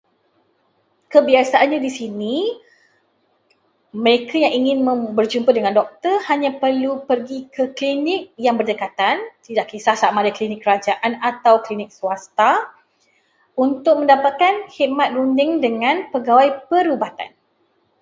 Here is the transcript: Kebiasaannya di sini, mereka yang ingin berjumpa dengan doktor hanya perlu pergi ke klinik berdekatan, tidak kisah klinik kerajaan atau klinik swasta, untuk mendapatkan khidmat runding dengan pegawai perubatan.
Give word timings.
Kebiasaannya 1.13 1.77
di 1.85 1.91
sini, 1.99 2.35
mereka 4.05 4.33
yang 4.43 4.53
ingin 4.59 4.79
berjumpa 5.17 5.51
dengan 5.57 5.73
doktor 5.79 6.15
hanya 6.29 6.51
perlu 6.63 6.91
pergi 7.09 7.39
ke 7.55 7.63
klinik 7.77 8.21
berdekatan, 8.59 9.17
tidak 9.45 9.65
kisah 9.71 9.93
klinik 10.37 10.59
kerajaan 10.65 11.11
atau 11.31 11.55
klinik 11.65 11.89
swasta, 11.97 12.51
untuk 13.65 13.93
mendapatkan 14.01 14.53
khidmat 14.73 15.09
runding 15.17 15.51
dengan 15.65 15.95
pegawai 16.11 16.49
perubatan. 16.69 17.29